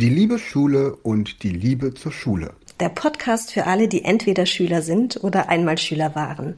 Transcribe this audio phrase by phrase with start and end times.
[0.00, 2.52] Die liebe Schule und die Liebe zur Schule.
[2.78, 6.56] Der Podcast für alle, die entweder Schüler sind oder einmal Schüler waren.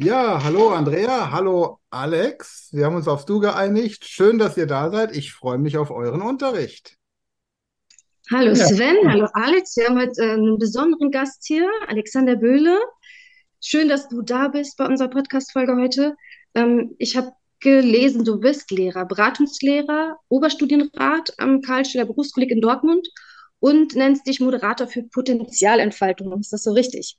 [0.00, 2.68] Ja, hallo Andrea, hallo Alex.
[2.70, 4.04] Wir haben uns auf Du geeinigt.
[4.04, 5.16] Schön, dass ihr da seid.
[5.16, 6.96] Ich freue mich auf euren Unterricht.
[8.30, 9.10] Hallo Sven, ja.
[9.10, 9.76] hallo Alex.
[9.76, 12.78] Wir haben heute äh, einen besonderen Gast hier, Alexander Böhle.
[13.60, 16.14] Schön, dass du da bist bei unserer Podcast-Folge heute.
[16.54, 23.08] Ähm, ich habe gelesen, du bist Lehrer, Beratungslehrer, Oberstudienrat am Karl-Stiller Berufskolleg in Dortmund
[23.58, 26.38] und nennst dich Moderator für Potenzialentfaltung.
[26.38, 27.18] Ist das so richtig?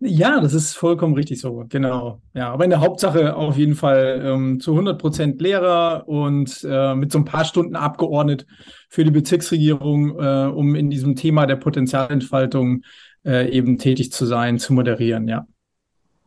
[0.00, 2.20] Ja, das ist vollkommen richtig so, genau.
[2.34, 6.94] Ja, aber in der Hauptsache auf jeden Fall ähm, zu 100 Prozent Lehrer und äh,
[6.94, 8.46] mit so ein paar Stunden abgeordnet
[8.88, 12.82] für die Bezirksregierung, äh, um in diesem Thema der Potenzialentfaltung
[13.24, 15.46] äh, eben tätig zu sein, zu moderieren, ja.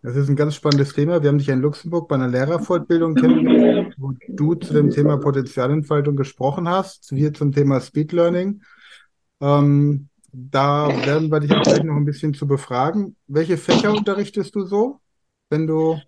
[0.02, 1.24] Das ist ein ganz spannendes Thema.
[1.24, 6.16] Wir haben dich in Luxemburg bei einer Lehrerfortbildung kennengelernt, wo du zu dem Thema Potenzialentfaltung
[6.16, 8.62] gesprochen hast, wir zum Thema Speed Learning.
[9.42, 13.16] Ähm, da werden wir dich auch gleich noch ein bisschen zu befragen.
[13.28, 15.00] Welche Fächer unterrichtest du so,
[15.50, 16.00] wenn du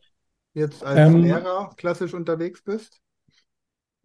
[0.53, 2.99] jetzt als ähm, Lehrer klassisch unterwegs bist?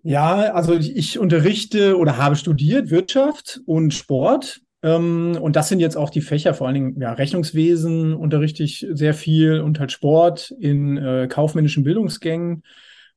[0.03, 4.61] Ja, also ich, ich, unterrichte oder habe studiert Wirtschaft und Sport.
[4.83, 8.87] Ähm, und das sind jetzt auch die Fächer, vor allen Dingen ja, Rechnungswesen unterrichte ich
[8.91, 12.62] sehr viel und halt Sport in äh, kaufmännischen Bildungsgängen.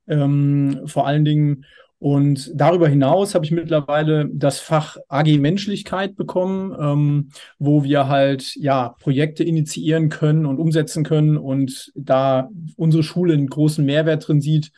[0.08, 1.66] Ähm, vor allen Dingen
[1.99, 8.55] und darüber hinaus habe ich mittlerweile das Fach AG Menschlichkeit bekommen, ähm, wo wir halt
[8.55, 14.41] ja Projekte initiieren können und umsetzen können und da unsere Schule einen großen Mehrwert drin
[14.41, 14.71] sieht,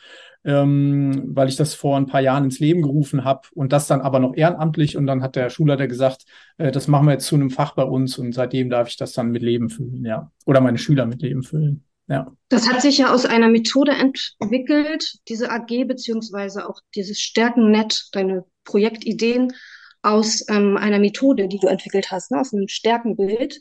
[0.44, 4.00] ähm, weil ich das vor ein paar Jahren ins Leben gerufen habe und das dann
[4.00, 6.24] aber noch ehrenamtlich und dann hat der Schulleiter gesagt,
[6.56, 9.12] äh, das machen wir jetzt zu einem Fach bei uns und seitdem darf ich das
[9.12, 11.87] dann mit Leben füllen, ja, oder meine Schüler mit Leben füllen.
[12.08, 12.32] Ja.
[12.48, 18.44] Das hat sich ja aus einer Methode entwickelt, diese AG beziehungsweise auch dieses Stärkennet, deine
[18.64, 19.52] Projektideen
[20.02, 23.60] aus ähm, einer Methode, die du entwickelt hast, ne, aus einem Stärkenbild.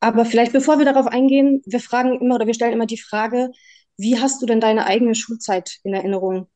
[0.00, 3.50] Aber vielleicht bevor wir darauf eingehen, wir fragen immer oder wir stellen immer die Frage,
[3.96, 6.48] wie hast du denn deine eigene Schulzeit in Erinnerung?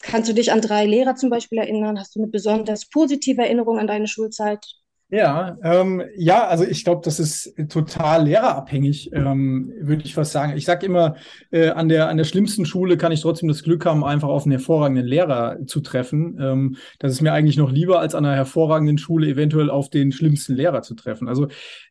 [0.00, 1.98] Kannst du dich an drei Lehrer zum Beispiel erinnern?
[1.98, 4.66] Hast du eine besonders positive Erinnerung an deine Schulzeit?
[5.14, 10.56] Ja, ähm, ja, also ich glaube, das ist total lehrerabhängig, ähm, würde ich fast sagen.
[10.56, 11.16] Ich sage immer,
[11.50, 14.44] äh, an der an der schlimmsten Schule kann ich trotzdem das Glück haben, einfach auf
[14.44, 16.38] einen hervorragenden Lehrer zu treffen.
[16.40, 20.12] Ähm, das ist mir eigentlich noch lieber, als an einer hervorragenden Schule eventuell auf den
[20.12, 21.28] schlimmsten Lehrer zu treffen.
[21.28, 21.48] Also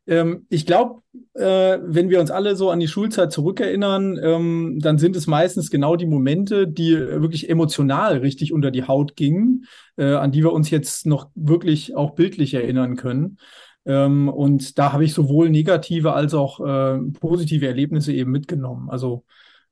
[0.07, 4.97] ähm, ich glaube, äh, wenn wir uns alle so an die Schulzeit zurückerinnern, ähm, dann
[4.97, 9.66] sind es meistens genau die Momente, die wirklich emotional richtig unter die Haut gingen,
[9.97, 13.38] äh, an die wir uns jetzt noch wirklich auch bildlich erinnern können.
[13.85, 18.89] Ähm, und da habe ich sowohl negative als auch äh, positive Erlebnisse eben mitgenommen.
[18.89, 19.25] Also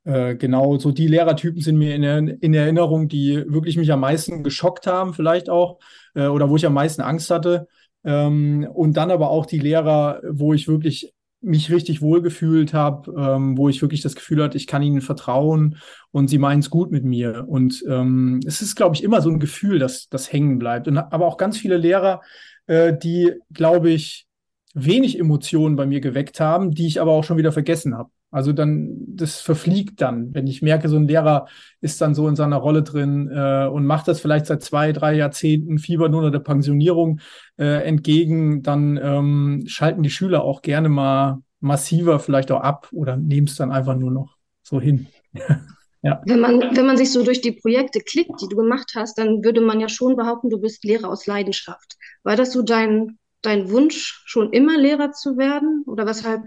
[0.03, 4.87] äh, genau so die Lehrertypen sind mir in Erinnerung, die wirklich mich am meisten geschockt
[4.87, 5.79] haben, vielleicht auch,
[6.15, 7.67] äh, oder wo ich am meisten Angst hatte.
[8.03, 13.57] Ähm, und dann aber auch die Lehrer, wo ich wirklich mich richtig wohlgefühlt habe, ähm,
[13.57, 15.77] wo ich wirklich das Gefühl hatte, ich kann ihnen vertrauen
[16.11, 17.45] und sie meinen es gut mit mir.
[17.47, 20.87] Und ähm, es ist, glaube ich, immer so ein Gefühl, dass das hängen bleibt.
[20.87, 22.21] Und aber auch ganz viele Lehrer,
[22.67, 24.27] äh, die, glaube ich,
[24.73, 28.09] wenig Emotionen bei mir geweckt haben, die ich aber auch schon wieder vergessen habe.
[28.31, 31.47] Also dann, das verfliegt dann, wenn ich merke, so ein Lehrer
[31.81, 35.15] ist dann so in seiner Rolle drin äh, und macht das vielleicht seit zwei, drei
[35.15, 37.21] Jahrzehnten, fiebert nur der Pensionierung
[37.57, 43.17] äh, entgegen, dann ähm, schalten die Schüler auch gerne mal massiver vielleicht auch ab oder
[43.17, 45.07] nehmen es dann einfach nur noch so hin.
[46.03, 46.21] ja.
[46.25, 49.43] Wenn man, wenn man sich so durch die Projekte klickt, die du gemacht hast, dann
[49.43, 51.97] würde man ja schon behaupten, du bist Lehrer aus Leidenschaft.
[52.23, 55.83] War das so dein, dein Wunsch, schon immer Lehrer zu werden?
[55.87, 56.43] Oder weshalb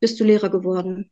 [0.00, 1.10] bist du Lehrer geworden?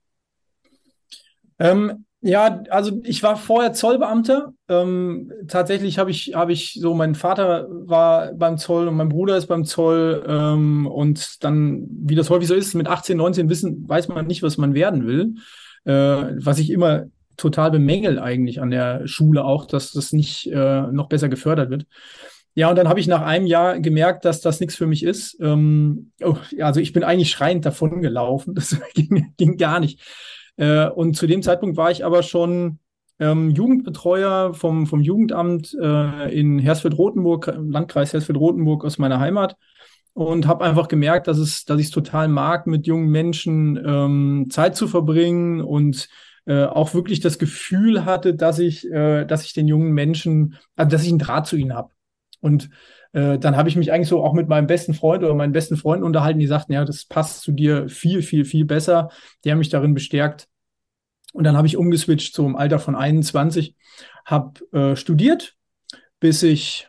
[1.62, 4.52] Ähm, ja, also ich war vorher Zollbeamter.
[4.68, 9.36] Ähm, tatsächlich habe ich, habe ich so, mein Vater war beim Zoll und mein Bruder
[9.36, 10.24] ist beim Zoll.
[10.26, 14.42] Ähm, und dann, wie das häufig so ist, mit 18, 19 wissen, weiß man nicht,
[14.42, 15.34] was man werden will.
[15.84, 17.06] Äh, was ich immer
[17.36, 21.86] total bemängel eigentlich an der Schule auch, dass das nicht äh, noch besser gefördert wird.
[22.54, 25.38] Ja, und dann habe ich nach einem Jahr gemerkt, dass das nichts für mich ist.
[25.40, 28.54] Ähm, oh, also ich bin eigentlich schreiend davon gelaufen.
[28.62, 30.00] Das ging, ging gar nicht.
[30.62, 32.78] Äh, und zu dem Zeitpunkt war ich aber schon
[33.18, 39.56] ähm, Jugendbetreuer vom, vom Jugendamt äh, in Hersfeld-Rotenburg, Landkreis Hersfeld-Rotenburg aus meiner Heimat
[40.14, 44.46] und habe einfach gemerkt, dass es, dass ich es total mag, mit jungen Menschen ähm,
[44.50, 46.08] Zeit zu verbringen und
[46.46, 50.90] äh, auch wirklich das Gefühl hatte, dass ich, äh, dass ich den jungen Menschen, also
[50.90, 51.90] dass ich einen Draht zu ihnen habe.
[52.40, 52.70] Und
[53.12, 55.76] äh, dann habe ich mich eigentlich so auch mit meinem besten Freund oder meinen besten
[55.76, 59.08] Freunden unterhalten, die sagten, ja, das passt zu dir viel, viel, viel besser.
[59.44, 60.48] Die haben mich darin bestärkt.
[61.32, 63.74] Und dann habe ich umgeswitcht zum Alter von 21,
[64.24, 65.56] habe äh, studiert,
[66.20, 66.88] bis ich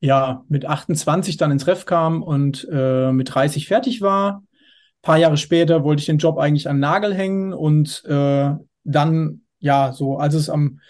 [0.00, 4.42] ja mit 28 dann ins Ref kam und äh, mit 30 fertig war.
[4.42, 8.50] Ein paar Jahre später wollte ich den Job eigentlich an Nagel hängen und äh,
[8.84, 10.80] dann, ja, so als es am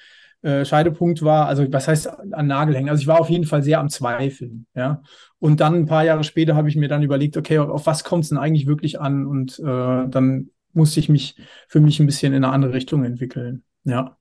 [0.42, 2.88] äh, Scheidepunkt war, also was heißt an Nagel hängen?
[2.88, 5.02] Also ich war auf jeden Fall sehr am Zweifeln, ja.
[5.38, 8.24] Und dann ein paar Jahre später habe ich mir dann überlegt, okay, auf was kommt
[8.24, 9.26] es denn eigentlich wirklich an?
[9.26, 11.36] Und äh, dann musste ich mich
[11.68, 14.16] für mich ein bisschen in eine andere Richtung entwickeln, ja.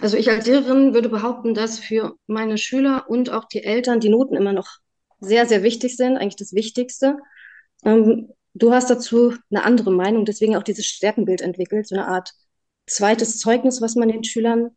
[0.00, 4.08] Also ich als Lehrerin würde behaupten, dass für meine Schüler und auch die Eltern die
[4.08, 4.68] Noten immer noch
[5.20, 7.16] sehr, sehr wichtig sind, eigentlich das Wichtigste.
[7.84, 12.32] Ähm, du hast dazu eine andere Meinung, deswegen auch dieses Stärkenbild entwickelt, so eine Art
[12.86, 14.70] zweites Zeugnis, was man den Schülern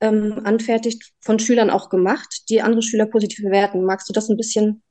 [0.00, 3.84] ähm, anfertigt, von Schülern auch gemacht, die andere Schüler positiv bewerten.
[3.84, 4.82] Magst du das ein bisschen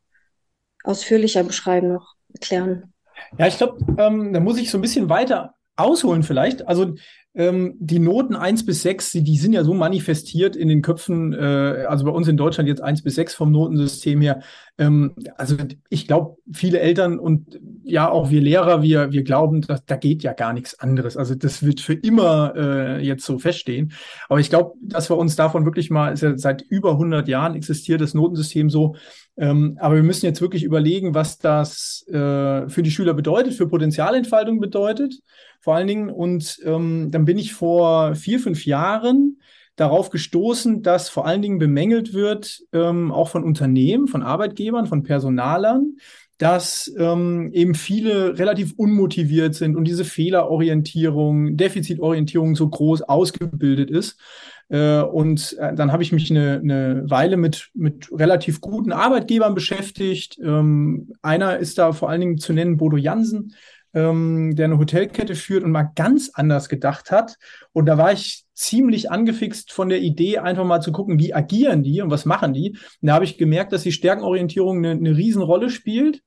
[0.83, 2.94] ausführlicher beschreiben, noch erklären?
[3.37, 6.67] Ja, ich glaube, ähm, da muss ich so ein bisschen weiter ausholen vielleicht.
[6.67, 6.95] Also
[7.38, 11.34] ähm, die Noten eins bis sechs, die, die sind ja so manifestiert in den Köpfen,
[11.34, 14.42] äh, also bei uns in Deutschland jetzt eins bis sechs vom Notensystem her.
[14.80, 15.56] Ähm, also
[15.89, 20.24] ich glaube, viele Eltern und ja auch wir Lehrer, wir, wir glauben, dass, da geht
[20.24, 21.16] ja gar nichts anderes.
[21.16, 23.94] Also das wird für immer äh, jetzt so feststehen.
[24.30, 27.54] Aber ich glaube, dass wir uns davon wirklich mal, ist ja seit über 100 Jahren
[27.56, 28.95] existiert das Notensystem so,
[29.38, 33.68] ähm, aber wir müssen jetzt wirklich überlegen, was das äh, für die Schüler bedeutet, für
[33.68, 35.13] Potenzialentfaltung bedeutet,
[35.62, 36.10] vor allen Dingen.
[36.10, 39.39] Und ähm, dann bin ich vor vier, fünf Jahren
[39.75, 45.03] darauf gestoßen, dass vor allen Dingen bemängelt wird, ähm, auch von Unternehmen, von Arbeitgebern, von
[45.03, 45.97] Personalern,
[46.38, 54.18] dass ähm, eben viele relativ unmotiviert sind und diese Fehlerorientierung, Defizitorientierung so groß ausgebildet ist.
[54.69, 59.53] Äh, und äh, dann habe ich mich eine, eine Weile mit, mit relativ guten Arbeitgebern
[59.53, 60.39] beschäftigt.
[60.41, 63.53] Ähm, einer ist da vor allen Dingen zu nennen, Bodo Jansen,
[63.97, 67.35] ähm, der eine Hotelkette führt und mal ganz anders gedacht hat.
[67.73, 71.81] Und da war ich ziemlich angefixt von der Idee, einfach mal zu gucken, wie agieren
[71.83, 72.71] die und was machen die.
[73.01, 76.21] Und da habe ich gemerkt, dass die Stärkenorientierung eine, eine Riesenrolle spielt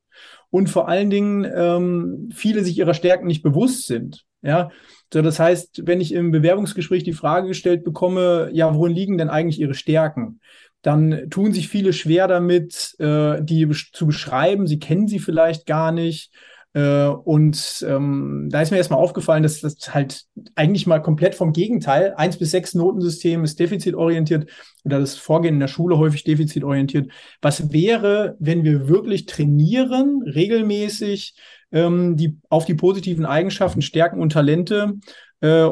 [0.50, 4.24] und vor allen Dingen ähm, viele sich ihrer Stärken nicht bewusst sind.
[4.42, 4.70] Ja,
[5.12, 9.28] so das heißt, wenn ich im Bewerbungsgespräch die Frage gestellt bekomme, ja, worin liegen denn
[9.28, 10.40] eigentlich Ihre Stärken?
[10.82, 14.66] Dann tun sich viele schwer damit, äh, die zu beschreiben.
[14.66, 16.32] Sie kennen sie vielleicht gar nicht
[16.72, 20.24] äh, und ähm, da ist mir erstmal aufgefallen, dass das halt
[20.54, 24.48] eigentlich mal komplett vom Gegenteil, eins bis sechs Notensystem ist defizitorientiert
[24.84, 27.10] oder das Vorgehen in der Schule häufig defizitorientiert.
[27.42, 31.34] Was wäre, wenn wir wirklich trainieren, regelmäßig
[31.72, 34.94] ähm, die, auf die positiven Eigenschaften, Stärken und Talente
[35.40, 35.68] äh,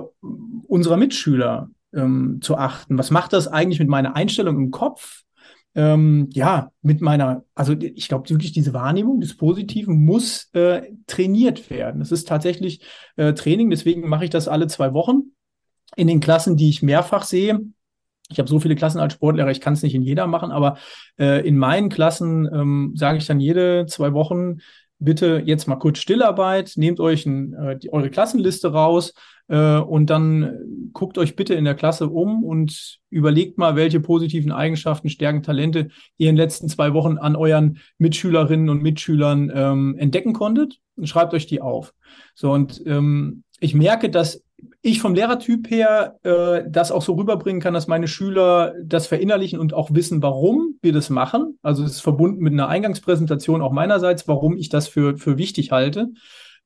[0.66, 2.98] unserer Mitschüler ähm, zu achten?
[2.98, 5.22] Was macht das eigentlich mit meiner Einstellung im Kopf?
[5.74, 11.70] Ähm, ja, mit meiner, also ich glaube wirklich, diese Wahrnehmung des Positiven muss äh, trainiert
[11.70, 12.00] werden.
[12.00, 12.82] Es ist tatsächlich
[13.16, 15.32] äh, Training, deswegen mache ich das alle zwei Wochen
[15.96, 17.60] in den Klassen, die ich mehrfach sehe.
[18.30, 20.76] Ich habe so viele Klassen als Sportlehrer, ich kann es nicht in jeder machen, aber
[21.18, 24.58] äh, in meinen Klassen ähm, sage ich dann jede zwei Wochen,
[24.98, 29.14] bitte jetzt mal kurz Stillarbeit, nehmt euch ein, äh, die, eure Klassenliste raus,
[29.48, 34.52] äh, und dann guckt euch bitte in der Klasse um und überlegt mal, welche positiven
[34.52, 39.96] Eigenschaften, Stärken, Talente ihr in den letzten zwei Wochen an euren Mitschülerinnen und Mitschülern ähm,
[39.98, 41.94] entdecken konntet und schreibt euch die auf.
[42.34, 44.44] So, und ähm, ich merke, dass
[44.90, 49.58] ich vom Lehrertyp her äh, das auch so rüberbringen kann, dass meine Schüler das verinnerlichen
[49.58, 51.58] und auch wissen, warum wir das machen.
[51.62, 55.70] Also es ist verbunden mit einer Eingangspräsentation auch meinerseits, warum ich das für, für wichtig
[55.70, 56.10] halte.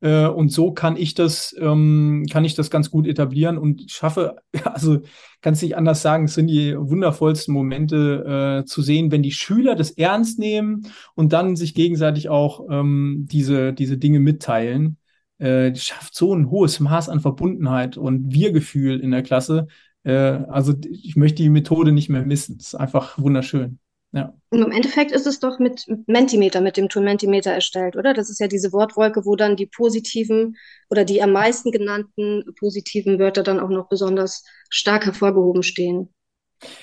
[0.03, 4.37] Äh, und so kann ich das, ähm, kann ich das ganz gut etablieren und schaffe,
[4.65, 5.01] also
[5.41, 9.33] kann es nicht anders sagen, es sind die wundervollsten Momente äh, zu sehen, wenn die
[9.33, 14.99] Schüler das ernst nehmen und dann sich gegenseitig auch ähm, diese, diese Dinge mitteilen.
[15.43, 19.67] Äh, schafft so ein hohes Maß an Verbundenheit und Wir-Gefühl in der Klasse.
[20.05, 22.59] Äh, also ich möchte die Methode nicht mehr missen.
[22.61, 23.81] Es ist einfach wunderschön.
[24.13, 24.35] Ja.
[24.51, 28.15] Und im Endeffekt ist es doch mit Mentimeter, mit dem Tool Mentimeter erstellt, oder?
[28.15, 30.57] Das ist ja diese Wortwolke, wo dann die positiven
[30.91, 36.12] oder die am meisten genannten positiven Wörter dann auch noch besonders stark hervorgehoben stehen.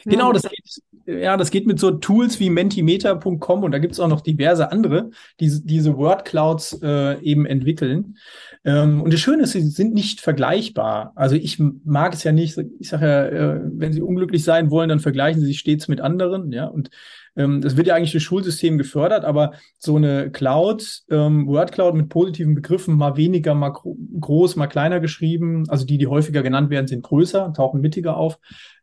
[0.06, 4.00] Genau, das geht, ja, das geht mit so Tools wie mentimeter.com und da gibt es
[4.00, 5.10] auch noch diverse andere,
[5.40, 8.18] die diese Wordclouds äh, eben entwickeln.
[8.66, 11.14] Ähm, und das Schöne ist, sie sind nicht vergleichbar.
[11.16, 14.90] Also ich mag es ja nicht, ich sage ja, äh, wenn Sie unglücklich sein wollen,
[14.90, 16.90] dann vergleichen Sie sich stets mit anderen, ja, und
[17.36, 21.96] ähm, das wird ja eigentlich durch Schulsystem gefördert, aber so eine Cloud, ähm, Word Cloud
[21.96, 26.70] mit positiven Begriffen, mal weniger, mal groß, mal kleiner geschrieben, also die, die häufiger genannt
[26.70, 28.40] werden, sind größer, tauchen mittiger auf.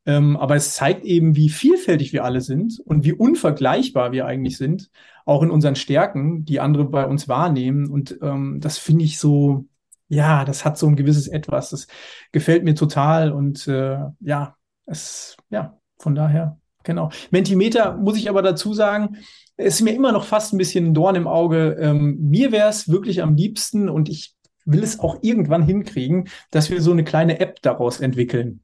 [0.07, 4.57] Ähm, aber es zeigt eben, wie vielfältig wir alle sind und wie unvergleichbar wir eigentlich
[4.57, 4.91] sind,
[5.25, 7.91] auch in unseren Stärken, die andere bei uns wahrnehmen.
[7.91, 9.67] Und ähm, das finde ich so,
[10.09, 11.71] ja, das hat so ein gewisses Etwas.
[11.71, 11.89] Das
[12.31, 13.33] gefällt mir total.
[13.33, 17.11] Und äh, ja, es, ja, von daher, genau.
[17.31, 19.17] Mentimeter muss ich aber dazu sagen,
[19.57, 21.77] ist mir immer noch fast ein bisschen ein Dorn im Auge.
[21.81, 24.37] Ähm, mir wäre es wirklich am liebsten und ich
[24.67, 28.61] will es auch irgendwann hinkriegen, dass wir so eine kleine App daraus entwickeln.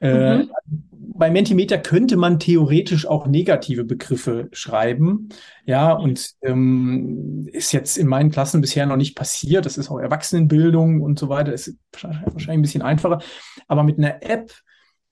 [0.00, 0.40] Äh, mhm.
[0.42, 0.46] Äh,
[1.16, 5.28] bei Mentimeter könnte man theoretisch auch negative Begriffe schreiben.
[5.64, 9.64] Ja, und ähm, ist jetzt in meinen Klassen bisher noch nicht passiert.
[9.64, 11.52] Das ist auch Erwachsenenbildung und so weiter.
[11.52, 13.20] Ist wahrscheinlich ein bisschen einfacher.
[13.68, 14.52] Aber mit einer App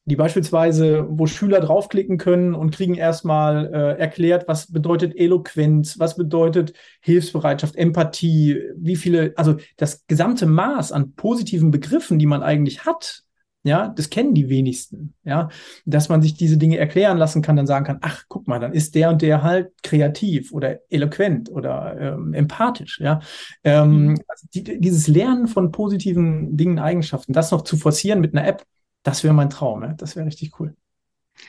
[0.05, 6.17] die beispielsweise, wo Schüler draufklicken können und kriegen erstmal äh, erklärt, was bedeutet Eloquenz, was
[6.17, 12.85] bedeutet Hilfsbereitschaft, Empathie, wie viele, also das gesamte Maß an positiven Begriffen, die man eigentlich
[12.85, 13.23] hat,
[13.65, 15.49] ja, das kennen die wenigsten, ja,
[15.85, 18.73] dass man sich diese Dinge erklären lassen kann, dann sagen kann, ach, guck mal, dann
[18.73, 23.21] ist der und der halt kreativ oder eloquent oder ähm, empathisch, ja.
[23.63, 24.19] Ähm, mhm.
[24.27, 28.65] also die, dieses Lernen von positiven Dingen, Eigenschaften, das noch zu forcieren mit einer App,
[29.05, 29.93] das wäre mein Traum, ja?
[29.95, 30.75] das wäre richtig cool.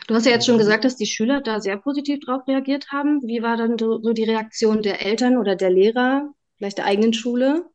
[0.08, 3.22] Du hast ja jetzt schon gesagt, dass die Schüler da sehr positiv drauf reagiert haben.
[3.24, 7.14] Wie war dann so, so die Reaktion der Eltern oder der Lehrer, vielleicht der eigenen
[7.14, 7.66] Schule?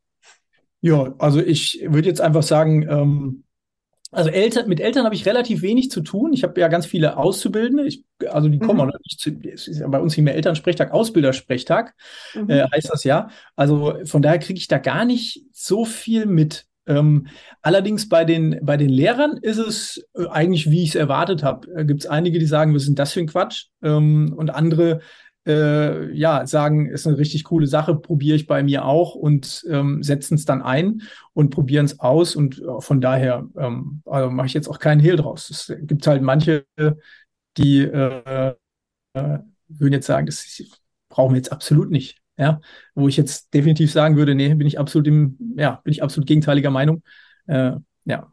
[0.80, 3.44] Ja, also ich würde jetzt einfach sagen, ähm,
[4.10, 6.32] also Eltern, mit Eltern habe ich relativ wenig zu tun.
[6.32, 7.86] Ich habe ja ganz viele Auszubildende.
[7.86, 8.90] Ich, also die kommen mhm.
[8.90, 11.94] auch nicht zu, es ist ja bei uns nicht mehr Elternsprechtag, Ausbildersprechtag,
[12.34, 12.48] mhm.
[12.48, 13.28] äh, heißt das ja.
[13.54, 16.64] Also von daher kriege ich da gar nicht so viel mit.
[16.86, 17.26] Ähm,
[17.60, 21.70] allerdings bei den, bei den Lehrern ist es äh, eigentlich, wie ich es erwartet habe.
[21.74, 23.66] Äh, Gibt es einige, die sagen, was ist denn das für ein Quatsch?
[23.82, 25.00] Ähm, und andere,
[25.48, 30.02] äh, ja, sagen, ist eine richtig coole Sache, probiere ich bei mir auch und ähm,
[30.02, 31.02] setzen es dann ein
[31.32, 32.36] und probieren es aus.
[32.36, 35.50] Und äh, von daher ähm, also mache ich jetzt auch keinen Hehl draus.
[35.50, 36.66] Es gibt halt manche,
[37.56, 38.54] die äh,
[39.14, 39.38] äh,
[39.68, 40.62] würden jetzt sagen, das
[41.08, 42.18] brauchen wir jetzt absolut nicht.
[42.38, 42.60] Ja,
[42.94, 46.28] wo ich jetzt definitiv sagen würde, nee, bin ich absolut im, ja, bin ich absolut
[46.28, 47.02] gegenteiliger Meinung.
[47.48, 47.72] Äh,
[48.04, 48.32] ja.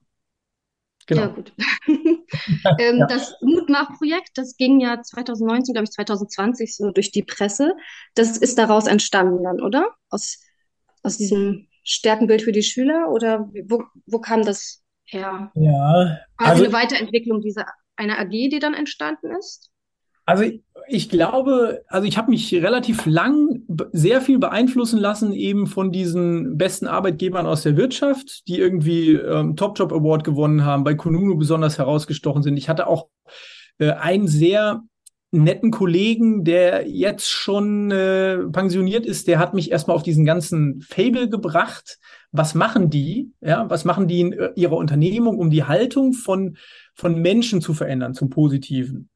[1.07, 1.21] Genau.
[1.21, 1.53] Ja, gut.
[1.87, 3.05] ähm, ja.
[3.05, 7.75] Das Mutmach-Projekt, das ging ja 2019, glaube ich, 2020 so durch die Presse.
[8.15, 9.93] Das ist daraus entstanden dann, oder?
[10.09, 10.39] Aus,
[11.03, 13.09] aus diesem Stärkenbild für die Schüler?
[13.11, 15.51] Oder wo, wo kam das her?
[15.53, 16.17] Ja.
[16.37, 19.71] Also eine Weiterentwicklung dieser einer AG, die dann entstanden ist?
[20.25, 20.43] Also
[20.87, 26.57] ich glaube, also ich habe mich relativ lang sehr viel beeinflussen lassen eben von diesen
[26.57, 31.37] besten Arbeitgebern aus der Wirtschaft, die irgendwie ähm, Top Job Award gewonnen haben, bei Kununu
[31.37, 32.57] besonders herausgestochen sind.
[32.57, 33.07] Ich hatte auch
[33.79, 34.83] äh, einen sehr
[35.31, 40.81] netten Kollegen, der jetzt schon äh, pensioniert ist, der hat mich erstmal auf diesen ganzen
[40.81, 41.99] Fable gebracht.
[42.31, 43.31] Was machen die?
[43.41, 46.57] Ja, was machen die in äh, ihrer Unternehmung, um die Haltung von,
[46.93, 49.09] von Menschen zu verändern zum Positiven?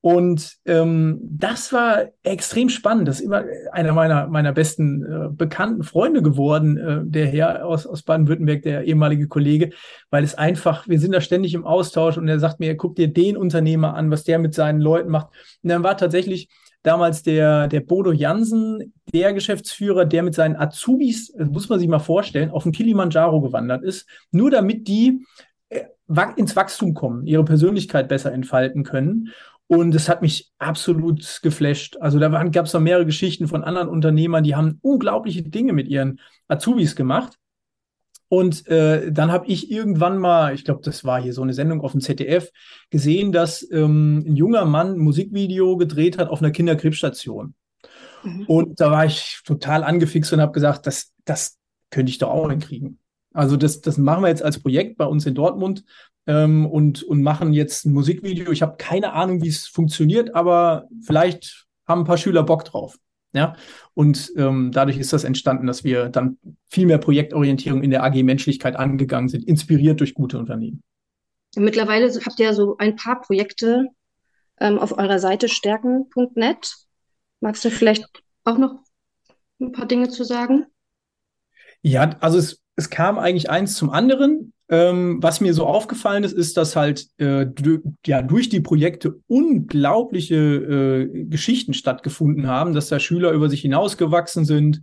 [0.00, 3.08] Und ähm, das war extrem spannend.
[3.08, 7.84] Das ist immer einer meiner, meiner besten äh, bekannten Freunde geworden, äh, der Herr aus,
[7.84, 9.70] aus Baden-Württemberg, der ehemalige Kollege,
[10.10, 13.08] weil es einfach, wir sind da ständig im Austausch und er sagt mir, guck dir
[13.08, 15.28] den Unternehmer an, was der mit seinen Leuten macht.
[15.62, 16.48] Und dann war tatsächlich
[16.84, 21.88] damals der, der Bodo Jansen, der Geschäftsführer, der mit seinen Azubis, das muss man sich
[21.88, 25.24] mal vorstellen, auf den Kilimanjaro gewandert ist, nur damit die
[25.70, 25.84] äh,
[26.36, 29.30] ins Wachstum kommen, ihre Persönlichkeit besser entfalten können.
[29.68, 31.98] Und es hat mich absolut geflasht.
[32.00, 35.88] Also da gab es noch mehrere Geschichten von anderen Unternehmern, die haben unglaubliche Dinge mit
[35.88, 37.38] ihren Azubis gemacht.
[38.30, 41.82] Und äh, dann habe ich irgendwann mal, ich glaube, das war hier so eine Sendung
[41.82, 42.50] auf dem ZDF,
[42.90, 47.54] gesehen, dass ähm, ein junger Mann ein Musikvideo gedreht hat auf einer Kinderkrebsstation.
[48.22, 48.44] Mhm.
[48.46, 51.58] Und da war ich total angefixt und habe gesagt, das, das
[51.90, 52.98] könnte ich doch auch hinkriegen.
[53.32, 55.84] Also das, das machen wir jetzt als Projekt bei uns in Dortmund
[56.28, 58.52] ähm, und, und machen jetzt ein Musikvideo.
[58.52, 62.96] Ich habe keine Ahnung, wie es funktioniert, aber vielleicht haben ein paar Schüler Bock drauf.
[63.32, 63.56] Ja,
[63.94, 66.38] und ähm, dadurch ist das entstanden, dass wir dann
[66.70, 70.82] viel mehr Projektorientierung in der AG Menschlichkeit angegangen sind, inspiriert durch gute Unternehmen.
[71.56, 73.88] Mittlerweile habt ihr ja so ein paar Projekte
[74.60, 76.74] ähm, auf eurer Seite stärken.net.
[77.40, 78.06] Magst du vielleicht
[78.44, 78.82] auch noch
[79.60, 80.66] ein paar Dinge zu sagen?
[81.82, 84.52] Ja, also es, es kam eigentlich eins zum anderen.
[84.70, 87.46] Ähm, was mir so aufgefallen ist, ist, dass halt äh,
[88.04, 94.44] ja durch die Projekte unglaubliche äh, Geschichten stattgefunden haben, dass da Schüler über sich hinausgewachsen
[94.44, 94.82] sind,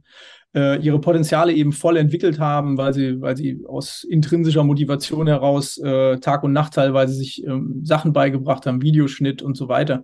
[0.55, 5.77] äh, ihre Potenziale eben voll entwickelt haben, weil sie, weil sie aus intrinsischer Motivation heraus
[5.77, 10.01] äh, Tag und Nacht teilweise sich ähm, Sachen beigebracht haben, Videoschnitt und so weiter.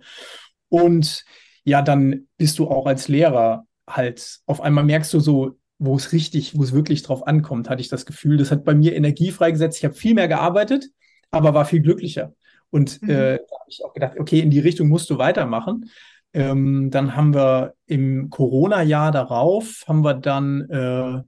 [0.68, 1.24] Und
[1.64, 6.12] ja, dann bist du auch als Lehrer halt auf einmal merkst du so, wo es
[6.12, 8.36] richtig, wo es wirklich drauf ankommt, hatte ich das Gefühl.
[8.36, 9.78] Das hat bei mir Energie freigesetzt.
[9.78, 10.86] Ich habe viel mehr gearbeitet,
[11.30, 12.34] aber war viel glücklicher.
[12.70, 13.10] Und mhm.
[13.10, 15.90] äh, da habe ich auch gedacht, okay, in die Richtung musst du weitermachen.
[16.32, 21.22] Ähm, dann haben wir im Corona-Jahr darauf, haben wir dann äh,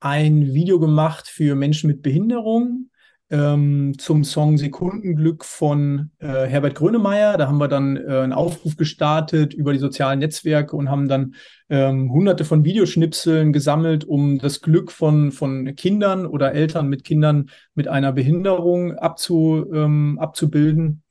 [0.00, 2.90] ein Video gemacht für Menschen mit Behinderung
[3.30, 7.36] ähm, zum Song Sekundenglück von äh, Herbert Grönemeyer.
[7.38, 11.34] Da haben wir dann äh, einen Aufruf gestartet über die sozialen Netzwerke und haben dann
[11.70, 17.50] ähm, hunderte von Videoschnipseln gesammelt, um das Glück von, von Kindern oder Eltern mit Kindern
[17.74, 21.02] mit einer Behinderung abzu, ähm, abzubilden.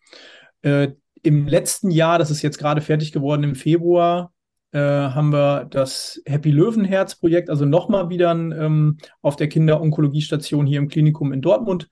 [0.61, 0.89] Äh,
[1.23, 4.31] Im letzten Jahr, das ist jetzt gerade fertig geworden im Februar,
[4.73, 10.79] äh, haben wir das Happy Löwenherz Projekt, also nochmal wieder ähm, auf der Kinderonkologiestation hier
[10.79, 11.89] im Klinikum in Dortmund,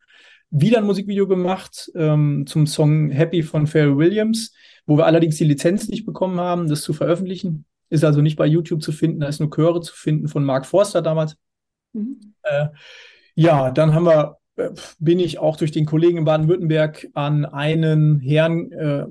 [0.52, 4.54] wieder ein Musikvideo gemacht ähm, zum Song Happy von Pharrell Williams,
[4.86, 7.66] wo wir allerdings die Lizenz nicht bekommen haben, das zu veröffentlichen.
[7.90, 10.66] Ist also nicht bei YouTube zu finden, da ist nur Chöre zu finden von Mark
[10.66, 11.36] Forster damals.
[11.94, 12.34] Mhm.
[12.44, 12.68] Äh,
[13.36, 18.20] ja, dann haben wir äh, bin ich auch durch den Kollegen in Baden-Württemberg an einen
[18.20, 19.06] Herrn äh,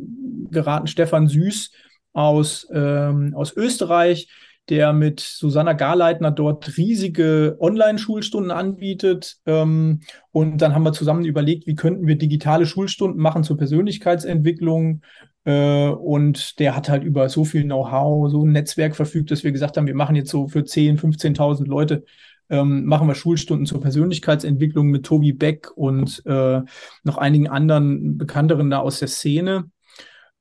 [0.50, 1.72] geraten, Stefan Süß,
[2.12, 4.28] aus, ähm, aus Österreich,
[4.68, 9.38] der mit Susanna Garleitner dort riesige Online-Schulstunden anbietet.
[9.46, 10.00] Ähm,
[10.30, 15.02] und dann haben wir zusammen überlegt, wie könnten wir digitale Schulstunden machen zur Persönlichkeitsentwicklung.
[15.44, 19.52] Äh, und der hat halt über so viel Know-how, so ein Netzwerk verfügt, dass wir
[19.52, 22.04] gesagt haben, wir machen jetzt so für 10.000, 15.000 Leute
[22.50, 26.60] ähm, machen wir Schulstunden zur Persönlichkeitsentwicklung mit Tobi Beck und äh,
[27.04, 29.70] noch einigen anderen Bekannteren da aus der Szene.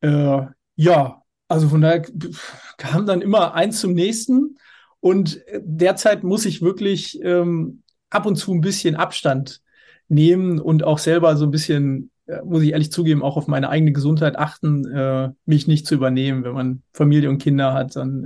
[0.01, 0.41] Äh,
[0.75, 2.03] ja, also von daher
[2.77, 4.57] kam dann immer eins zum nächsten.
[5.01, 9.61] Und derzeit muss ich wirklich ähm, ab und zu ein bisschen Abstand
[10.07, 13.69] nehmen und auch selber so ein bisschen, äh, muss ich ehrlich zugeben, auch auf meine
[13.69, 18.23] eigene Gesundheit achten, äh, mich nicht zu übernehmen, wenn man Familie und Kinder hat, dann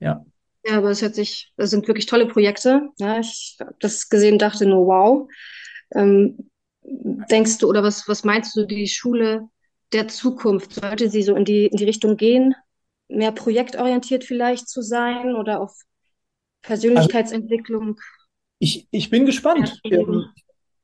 [0.00, 0.24] äh, ja.
[0.64, 2.88] Ja, aber es hört sich, das sind wirklich tolle Projekte.
[2.98, 5.28] Ja, ich habe das gesehen, dachte nur, wow.
[5.94, 6.50] Ähm,
[6.82, 9.48] denkst du oder was, was meinst du, die Schule
[9.92, 10.74] der Zukunft?
[10.74, 12.54] Sollte sie so in die, in die Richtung gehen,
[13.08, 15.74] mehr projektorientiert vielleicht zu sein oder auf
[16.62, 17.96] Persönlichkeitsentwicklung?
[17.96, 18.02] Also,
[18.58, 19.80] ich, ich bin gespannt.
[19.84, 20.26] Ähm,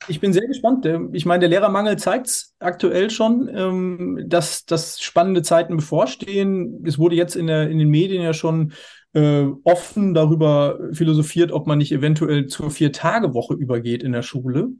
[0.07, 0.87] ich bin sehr gespannt.
[1.13, 6.85] Ich meine, der Lehrermangel zeigt es aktuell schon, ähm, dass, dass spannende Zeiten bevorstehen.
[6.87, 8.73] Es wurde jetzt in, der, in den Medien ja schon
[9.15, 14.71] äh, offen darüber philosophiert, ob man nicht eventuell zur Vier-Tage-Woche übergeht in der Schule.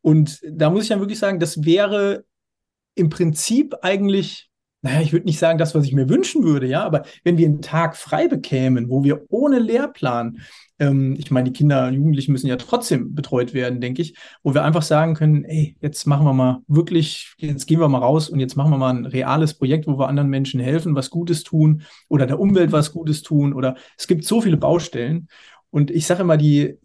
[0.00, 2.24] Und da muss ich dann wirklich sagen, das wäre
[2.94, 4.50] im Prinzip eigentlich,
[4.82, 7.46] naja, ich würde nicht sagen das, was ich mir wünschen würde, ja, aber wenn wir
[7.46, 10.38] einen Tag frei bekämen, wo wir ohne Lehrplan,
[10.78, 14.54] ähm, ich meine, die Kinder und Jugendlichen müssen ja trotzdem betreut werden, denke ich, wo
[14.54, 18.28] wir einfach sagen können, ey, jetzt machen wir mal wirklich, jetzt gehen wir mal raus
[18.28, 21.44] und jetzt machen wir mal ein reales Projekt, wo wir anderen Menschen helfen, was Gutes
[21.44, 25.28] tun oder der Umwelt was Gutes tun oder es gibt so viele Baustellen.
[25.70, 26.76] Und ich sage immer, die,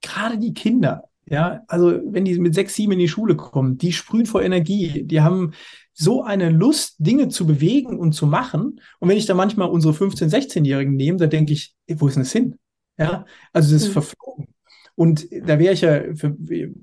[0.00, 3.92] gerade die Kinder, ja, also wenn die mit sechs, sieben in die Schule kommen, die
[3.92, 5.52] sprühen vor Energie, die haben
[5.94, 8.80] so eine Lust, Dinge zu bewegen und zu machen.
[9.00, 12.16] Und wenn ich da manchmal unsere 15-, 16-Jährigen nehme, da denke ich, ey, wo ist
[12.16, 12.56] denn das hin?
[12.98, 13.92] Ja, also das ist mhm.
[13.92, 14.48] verflogen.
[14.94, 16.02] Und da wäre ich ja,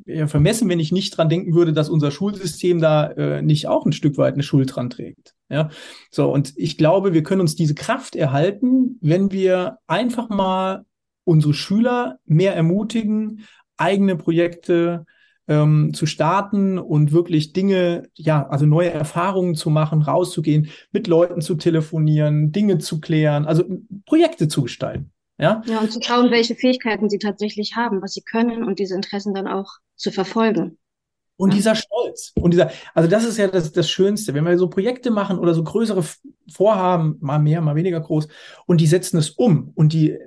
[0.08, 3.86] ja, vermessen, wenn ich nicht dran denken würde, dass unser Schulsystem da äh, nicht auch
[3.86, 5.36] ein Stück weit eine Schuld dran trägt.
[5.50, 5.70] Ja,
[6.10, 10.86] so und ich glaube, wir können uns diese Kraft erhalten, wenn wir einfach mal
[11.24, 13.46] unsere Schüler mehr ermutigen,
[13.80, 15.06] eigene Projekte
[15.48, 21.42] ähm, zu starten und wirklich Dinge, ja, also neue Erfahrungen zu machen, rauszugehen, mit Leuten
[21.42, 23.64] zu telefonieren, Dinge zu klären, also
[24.06, 25.12] Projekte zu gestalten.
[25.40, 25.62] Ja?
[25.66, 29.34] ja, und zu schauen, welche Fähigkeiten sie tatsächlich haben, was sie können und diese Interessen
[29.34, 30.78] dann auch zu verfolgen.
[31.40, 34.70] Und dieser Stolz und dieser, also das ist ja das, das Schönste, wenn wir so
[34.70, 36.04] Projekte machen oder so größere
[36.52, 38.28] Vorhaben, mal mehr, mal weniger groß,
[38.66, 40.18] und die setzen es um und die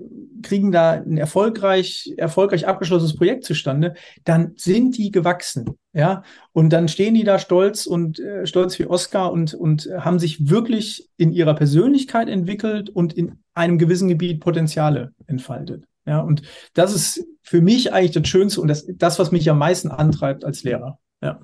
[0.40, 3.92] kriegen da ein erfolgreich, erfolgreich abgeschlossenes Projekt zustande,
[4.24, 6.22] dann sind die gewachsen, ja.
[6.54, 10.48] Und dann stehen die da stolz und äh, stolz wie Oscar und, und haben sich
[10.48, 15.84] wirklich in ihrer Persönlichkeit entwickelt und in einem gewissen Gebiet Potenziale entfaltet.
[16.06, 16.40] Ja, und
[16.72, 20.42] das ist für mich eigentlich das Schönste und das, das was mich am meisten antreibt
[20.42, 20.98] als Lehrer.
[21.22, 21.40] Ja.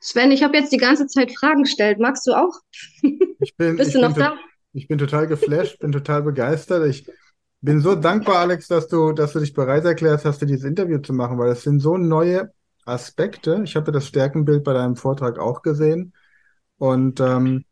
[0.00, 1.98] Sven, ich habe jetzt die ganze Zeit Fragen gestellt.
[1.98, 2.52] Magst du auch?
[3.40, 4.34] Ich bin, Bist ich du noch da?
[4.72, 6.86] Ich bin total geflasht, bin total begeistert.
[6.86, 7.08] Ich
[7.60, 11.12] bin so dankbar, Alex, dass du, dass du dich bereit erklärt hast, dieses Interview zu
[11.12, 12.50] machen, weil das sind so neue
[12.84, 13.62] Aspekte.
[13.64, 16.12] Ich habe das Stärkenbild bei deinem Vortrag auch gesehen.
[16.76, 17.64] Und ähm,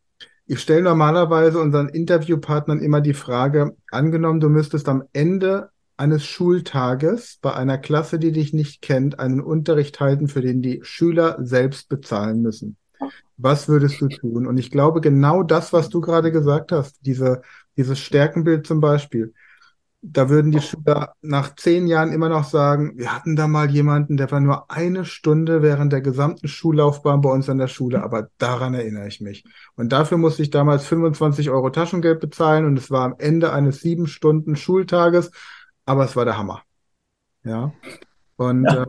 [0.47, 7.39] ich stelle normalerweise unseren Interviewpartnern immer die Frage, angenommen, du müsstest am Ende eines Schultages
[7.41, 11.89] bei einer Klasse, die dich nicht kennt, einen Unterricht halten, für den die Schüler selbst
[11.89, 12.77] bezahlen müssen.
[13.37, 14.47] Was würdest du tun?
[14.47, 17.43] Und ich glaube, genau das, was du gerade gesagt hast, diese,
[17.77, 19.35] dieses Stärkenbild zum Beispiel,
[20.05, 24.17] da würden die Schüler nach zehn Jahren immer noch sagen, wir hatten da mal jemanden,
[24.17, 28.29] der war nur eine Stunde während der gesamten Schullaufbahn bei uns an der Schule, aber
[28.39, 29.45] daran erinnere ich mich.
[29.77, 33.81] Und dafür musste ich damals 25 Euro Taschengeld bezahlen und es war am Ende eines
[33.81, 35.31] sieben Stunden Schultages,
[35.85, 36.63] aber es war der Hammer.
[37.45, 37.73] Ja.
[38.37, 38.83] Und, ja.
[38.83, 38.87] Äh,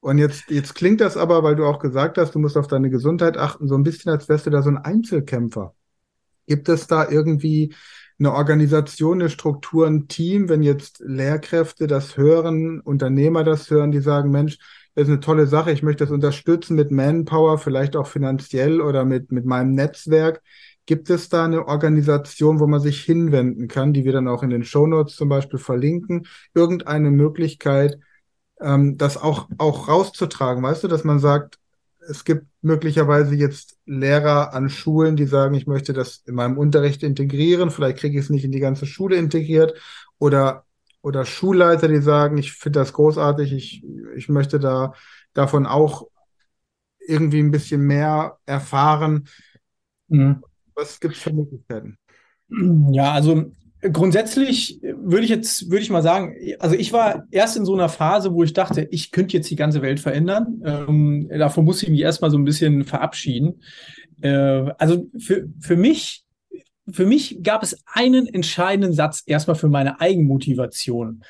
[0.00, 2.90] und jetzt, jetzt klingt das aber, weil du auch gesagt hast, du musst auf deine
[2.90, 5.74] Gesundheit achten, so ein bisschen, als wärst du da so ein Einzelkämpfer.
[6.46, 7.74] Gibt es da irgendwie
[8.18, 14.00] eine Organisation, eine Struktur, ein Team, wenn jetzt Lehrkräfte das hören, Unternehmer das hören, die
[14.00, 14.58] sagen, Mensch,
[14.94, 19.04] das ist eine tolle Sache, ich möchte das unterstützen mit Manpower, vielleicht auch finanziell oder
[19.04, 20.42] mit, mit meinem Netzwerk.
[20.86, 24.50] Gibt es da eine Organisation, wo man sich hinwenden kann, die wir dann auch in
[24.50, 26.26] den Shownotes zum Beispiel verlinken?
[26.54, 27.98] Irgendeine Möglichkeit,
[28.60, 31.58] ähm, das auch, auch rauszutragen, weißt du, dass man sagt,
[32.08, 37.02] es gibt möglicherweise jetzt Lehrer an Schulen, die sagen, ich möchte das in meinem Unterricht
[37.02, 39.74] integrieren, vielleicht kriege ich es nicht in die ganze Schule integriert
[40.18, 40.64] oder
[41.04, 43.84] oder Schulleiter, die sagen, ich finde das großartig, ich,
[44.16, 44.94] ich möchte da
[45.34, 46.06] davon auch
[46.98, 49.28] irgendwie ein bisschen mehr erfahren.
[50.08, 50.42] Mhm.
[50.74, 51.98] Was gibt es für Möglichkeiten?
[52.92, 53.50] Ja, also
[53.92, 57.90] Grundsätzlich würde ich jetzt, würde ich mal sagen, also ich war erst in so einer
[57.90, 60.62] Phase, wo ich dachte, ich könnte jetzt die ganze Welt verändern.
[60.64, 63.60] Ähm, davon muss ich mich erstmal so ein bisschen verabschieden.
[64.22, 64.30] Äh,
[64.78, 66.24] also für, für mich,
[66.90, 71.22] für mich gab es einen entscheidenden Satz erstmal für meine Eigenmotivation.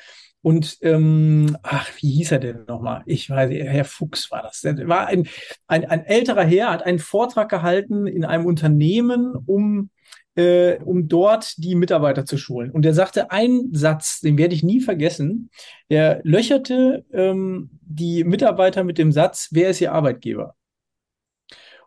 [0.45, 3.01] Und ähm, ach, wie hieß er denn nochmal?
[3.07, 4.61] Ich weiß, Herr Fuchs war das.
[4.61, 5.27] Der war ein,
[5.65, 9.89] ein, ein älterer Herr, hat einen Vortrag gehalten in einem Unternehmen, um
[10.35, 12.69] äh, um dort die Mitarbeiter zu schulen.
[12.69, 15.49] Und er sagte einen Satz, den werde ich nie vergessen.
[15.89, 20.53] Er löcherte ähm, die Mitarbeiter mit dem Satz, wer ist ihr Arbeitgeber?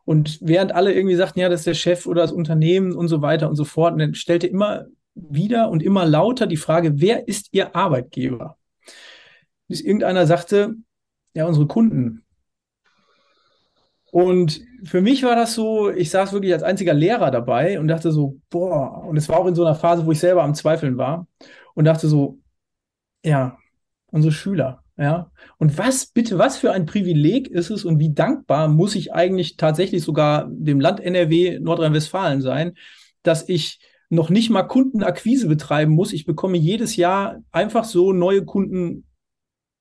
[0.05, 3.23] Und während alle irgendwie sagten, ja, das ist der Chef oder das Unternehmen und so
[3.23, 4.87] weiter und so fort, und dann stellte immer
[5.29, 8.57] wieder und immer lauter die Frage, wer ist ihr Arbeitgeber?
[9.67, 10.75] Bis irgendeiner sagte,
[11.35, 12.25] ja, unsere Kunden.
[14.11, 18.11] Und für mich war das so, ich saß wirklich als einziger Lehrer dabei und dachte
[18.11, 20.97] so, boah, und es war auch in so einer Phase, wo ich selber am Zweifeln
[20.97, 21.27] war
[21.75, 22.39] und dachte so,
[23.23, 23.59] ja,
[24.11, 25.31] unsere Schüler, ja.
[25.59, 29.57] Und was bitte, was für ein Privileg ist es und wie dankbar muss ich eigentlich
[29.57, 32.75] tatsächlich sogar dem Land NRW Nordrhein-Westfalen sein,
[33.23, 33.79] dass ich
[34.11, 36.13] noch nicht mal Kundenakquise betreiben muss.
[36.13, 39.07] Ich bekomme jedes Jahr einfach so neue Kunden,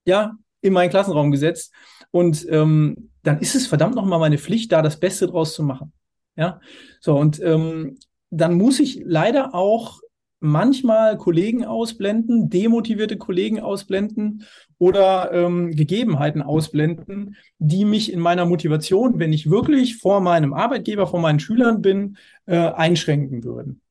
[0.06, 1.74] ja, in meinen Klassenraum gesetzt.
[2.12, 5.94] Und ähm, dann ist es verdammt nochmal meine Pflicht, da das Beste draus zu machen.
[6.36, 6.60] Ja,
[7.00, 7.98] so und ähm,
[8.30, 10.02] dann muss ich leider auch
[10.40, 14.44] manchmal Kollegen ausblenden, demotivierte Kollegen ausblenden
[14.78, 21.08] oder ähm, Gegebenheiten ausblenden, die mich in meiner Motivation, wenn ich wirklich vor meinem Arbeitgeber,
[21.08, 23.82] vor meinen Schülern bin, äh, einschränken würden.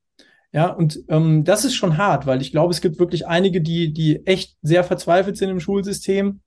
[0.57, 3.93] Ja, und ähm, das ist schon hart, weil ich glaube, es gibt wirklich einige, die,
[3.93, 6.41] die echt sehr verzweifelt sind im Schulsystem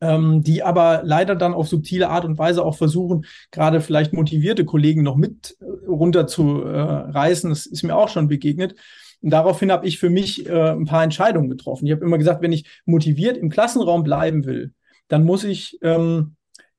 [0.00, 4.64] ähm, die aber leider dann auf subtile Art und Weise auch versuchen, gerade vielleicht motivierte
[4.64, 7.50] Kollegen noch mit äh, runter zu äh, reißen.
[7.50, 8.74] Das ist mir auch schon begegnet.
[9.22, 11.86] Und daraufhin habe ich für mich äh, ein paar Entscheidungen getroffen.
[11.86, 14.74] Ich habe immer gesagt, wenn ich motiviert im Klassenraum bleiben will,
[15.08, 16.36] dann muss ich ähm,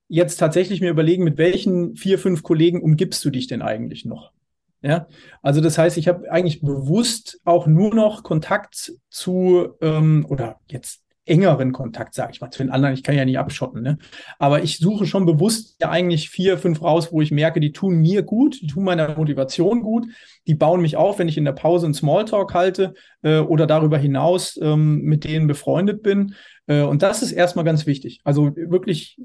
[0.08, 4.35] jetzt tatsächlich mir überlegen, mit welchen vier, fünf Kollegen umgibst du dich denn eigentlich noch?
[4.82, 5.08] Ja,
[5.42, 11.06] also das heißt, ich habe eigentlich bewusst auch nur noch Kontakt zu ähm, oder jetzt
[11.26, 12.94] engeren Kontakt, sage ich mal, zu den anderen.
[12.94, 13.98] Ich kann ja nicht abschotten, ne?
[14.38, 17.96] Aber ich suche schon bewusst ja eigentlich vier, fünf raus, wo ich merke, die tun
[17.96, 20.06] mir gut, die tun meiner Motivation gut,
[20.48, 23.98] die bauen mich auf, wenn ich in der Pause einen Smalltalk halte äh, oder darüber
[23.98, 26.36] hinaus ähm, mit denen befreundet bin.
[26.68, 28.22] Äh, und das ist erstmal ganz wichtig.
[28.24, 29.20] Also wirklich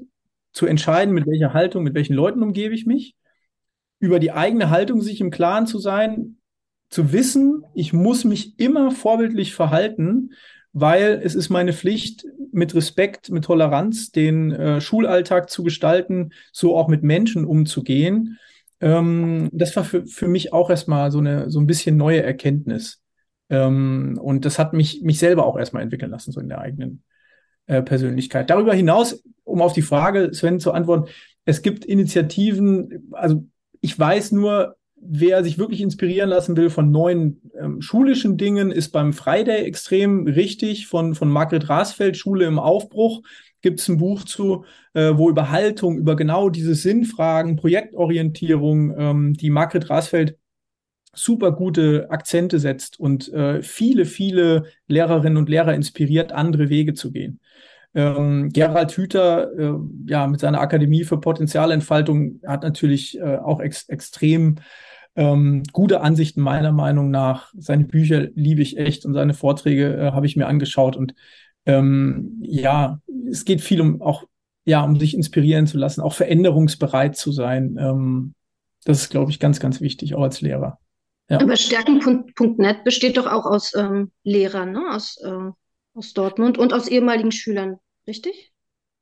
[0.53, 3.15] zu entscheiden, mit welcher Haltung, mit welchen Leuten umgebe ich mich,
[4.01, 6.37] über die eigene Haltung sich im Klaren zu sein,
[6.89, 10.31] zu wissen, ich muss mich immer vorbildlich verhalten,
[10.73, 16.75] weil es ist meine Pflicht, mit Respekt, mit Toleranz den äh, Schulalltag zu gestalten, so
[16.75, 18.39] auch mit Menschen umzugehen.
[18.81, 23.01] Ähm, das war für, für mich auch erstmal so eine so ein bisschen neue Erkenntnis.
[23.49, 27.03] Ähm, und das hat mich, mich selber auch erstmal entwickeln lassen, so in der eigenen
[27.67, 28.49] äh, Persönlichkeit.
[28.49, 31.09] Darüber hinaus, um auf die Frage, Sven, zu antworten,
[31.45, 33.45] es gibt Initiativen, also
[33.81, 38.91] ich weiß nur, wer sich wirklich inspirieren lassen will von neuen ähm, schulischen Dingen, ist
[38.91, 40.87] beim Friday extrem richtig.
[40.87, 43.21] Von, von Margret Rasfeld, Schule im Aufbruch,
[43.61, 49.33] gibt es ein Buch zu, äh, wo über Haltung, über genau diese Sinnfragen, Projektorientierung, ähm,
[49.33, 50.37] die Margret Rasfeld
[51.13, 57.11] super gute Akzente setzt und äh, viele, viele Lehrerinnen und Lehrer inspiriert, andere Wege zu
[57.11, 57.39] gehen.
[57.93, 59.73] Ähm, Gerald Hüther, äh,
[60.07, 64.57] ja, mit seiner Akademie für Potenzialentfaltung hat natürlich äh, auch ex extrem
[65.13, 67.51] Ähm, gute Ansichten meiner Meinung nach.
[67.57, 70.95] Seine Bücher liebe ich echt und seine Vorträge äh, habe ich mir angeschaut.
[70.95, 71.13] Und
[71.65, 74.23] ähm, ja, es geht viel um auch,
[74.63, 77.77] ja, um sich inspirieren zu lassen, auch veränderungsbereit zu sein.
[77.77, 78.35] Ähm,
[78.85, 80.79] das ist, glaube ich, ganz, ganz wichtig, auch als Lehrer.
[81.29, 81.41] Ja.
[81.41, 84.91] Aber Stärken.net besteht doch auch aus ähm, Lehrern, ne?
[84.91, 85.51] aus, äh,
[86.01, 88.51] aus Dortmund und aus ehemaligen Schülern, richtig?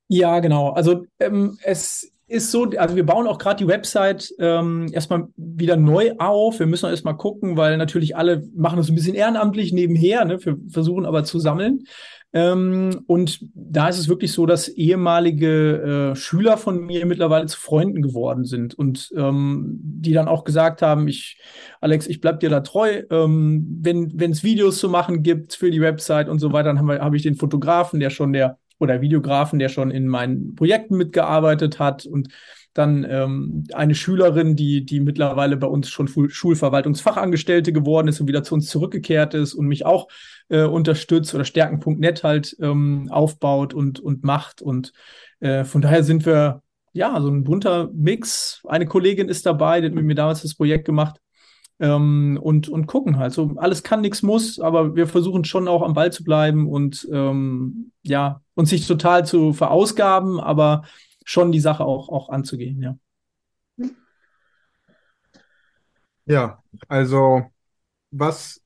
[0.08, 0.70] Ja, genau.
[0.70, 5.76] Also ähm, es ist so, also wir bauen auch gerade die Website ähm, erstmal wieder
[5.76, 6.58] neu auf.
[6.58, 10.26] Wir müssen erstmal gucken, weil natürlich alle machen das ein bisschen ehrenamtlich nebenher.
[10.26, 10.44] Ne?
[10.44, 11.84] Wir versuchen aber zu sammeln.
[12.32, 17.58] Ähm, und da ist es wirklich so, dass ehemalige äh, Schüler von mir mittlerweile zu
[17.58, 21.40] Freunden geworden sind und ähm, die dann auch gesagt haben, ich,
[21.80, 23.02] Alex, ich bleib dir da treu.
[23.10, 27.00] Ähm, wenn es Videos zu machen gibt für die Website und so weiter, dann habe
[27.00, 31.78] hab ich den Fotografen, der schon der oder Videografen, der schon in meinen Projekten mitgearbeitet
[31.78, 32.28] hat und
[32.72, 38.44] dann ähm, eine Schülerin, die, die mittlerweile bei uns schon Schulverwaltungsfachangestellte geworden ist und wieder
[38.44, 40.08] zu uns zurückgekehrt ist und mich auch
[40.50, 44.60] äh, unterstützt oder stärken.net halt ähm, aufbaut und, und macht.
[44.60, 44.92] Und
[45.38, 48.60] äh, von daher sind wir ja so ein bunter Mix.
[48.68, 51.20] Eine Kollegin ist dabei, die hat mit mir damals das Projekt gemacht.
[51.78, 53.32] Ähm, und, und gucken halt.
[53.32, 57.08] So, alles kann, nichts muss, aber wir versuchen schon auch am Ball zu bleiben und
[57.10, 60.82] ähm, ja, uns nicht total zu verausgaben, aber
[61.24, 62.98] schon die Sache auch, auch anzugehen, ja.
[66.26, 67.44] Ja, also
[68.10, 68.60] was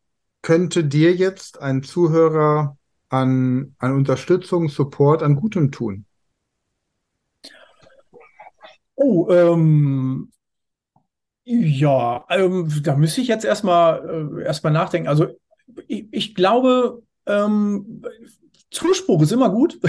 [0.45, 2.77] könnte dir jetzt ein Zuhörer
[3.09, 6.05] an, an Unterstützung, Support, an Gutem tun?
[8.95, 10.31] Oh, ähm,
[11.45, 15.09] ja, ähm, da müsste ich jetzt erstmal äh, erstmal nachdenken.
[15.09, 15.29] Also
[15.89, 18.03] ich, ich glaube, ähm,
[18.71, 19.79] Zuspruch ist immer gut.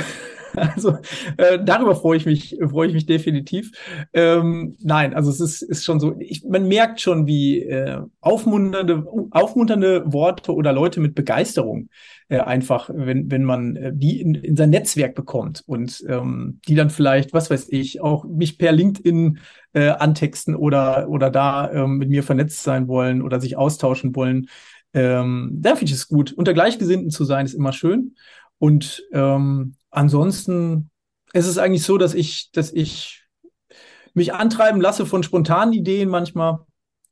[0.58, 0.98] Also
[1.36, 3.72] äh, darüber freue ich mich, freue ich mich definitiv.
[4.14, 9.06] Ähm, nein, also es ist, ist schon so, ich, man merkt schon, wie äh, aufmunternde,
[9.32, 11.90] aufmunternde Worte oder Leute mit Begeisterung
[12.30, 16.76] äh, einfach, wenn, wenn man äh, die in, in sein Netzwerk bekommt und ähm, die
[16.76, 19.40] dann vielleicht, was weiß ich, auch mich per LinkedIn
[19.74, 24.48] äh, antexten oder, oder da ähm, mit mir vernetzt sein wollen oder sich austauschen wollen.
[24.94, 26.32] Ähm, da finde ich es gut.
[26.32, 28.16] Unter Gleichgesinnten zu sein, ist immer schön.
[28.60, 30.90] Und ähm, ansonsten
[31.34, 33.24] ist es eigentlich so, dass ich, dass ich
[34.14, 36.60] mich antreiben lasse von spontanen Ideen manchmal.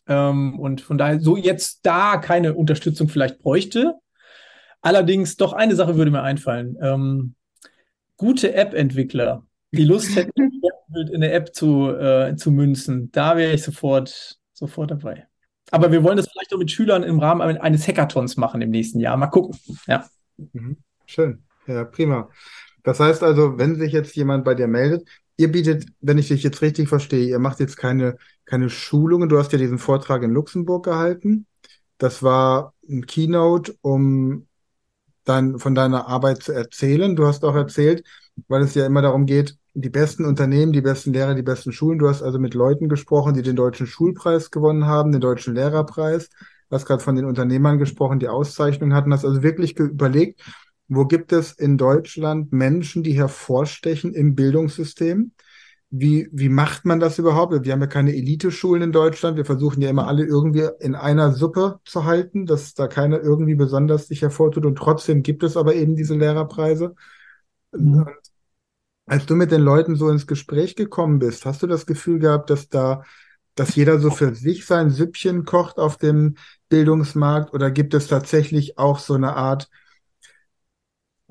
[0.08, 3.95] Ähm, und von daher so jetzt da keine Unterstützung vielleicht bräuchte.
[4.82, 6.77] Allerdings doch eine Sache würde mir einfallen.
[6.82, 7.36] Ähm,
[8.17, 10.62] gute App-Entwickler, die Lust hätten,
[11.12, 15.27] in der App zu, äh, zu münzen, da wäre ich sofort, sofort dabei.
[15.71, 18.99] Aber wir wollen das vielleicht auch mit Schülern im Rahmen eines Hackathons machen im nächsten
[18.99, 19.17] Jahr.
[19.17, 19.58] Mal gucken.
[19.88, 20.06] Ja.
[20.38, 20.77] Mhm.
[21.06, 21.44] Schön.
[21.68, 22.30] Ja, prima.
[22.84, 26.44] Das heißt also, wenn sich jetzt jemand bei dir meldet, ihr bietet, wenn ich dich
[26.44, 29.30] jetzt richtig verstehe, ihr macht jetzt keine, keine Schulungen.
[29.30, 31.48] Du hast ja diesen Vortrag in Luxemburg gehalten.
[31.98, 34.48] Das war ein Keynote, um
[35.24, 37.16] dann von deiner Arbeit zu erzählen.
[37.16, 38.06] Du hast auch erzählt,
[38.48, 41.98] weil es ja immer darum geht, die besten Unternehmen, die besten Lehrer, die besten Schulen.
[42.00, 46.30] Du hast also mit Leuten gesprochen, die den deutschen Schulpreis gewonnen haben, den deutschen Lehrerpreis.
[46.30, 49.13] Du hast gerade von den Unternehmern gesprochen, die Auszeichnungen hatten.
[49.13, 50.42] Hast also wirklich überlegt,
[50.88, 55.32] wo gibt es in Deutschland Menschen, die hervorstechen im Bildungssystem?
[55.89, 57.54] Wie, wie macht man das überhaupt?
[57.65, 59.38] Wir haben ja keine Eliteschulen in Deutschland.
[59.38, 63.56] Wir versuchen ja immer alle irgendwie in einer Suppe zu halten, dass da keiner irgendwie
[63.56, 64.65] besonders sich hervortut.
[64.65, 66.96] Und trotzdem gibt es aber eben diese Lehrerpreise.
[67.72, 68.08] Mhm.
[69.06, 72.50] als du mit den Leuten so ins Gespräch gekommen bist, hast du das Gefühl gehabt,
[72.50, 73.04] dass da,
[73.56, 76.36] dass jeder so für sich sein Süppchen kocht auf dem
[76.69, 77.54] Bildungsmarkt?
[77.54, 79.69] Oder gibt es tatsächlich auch so eine Art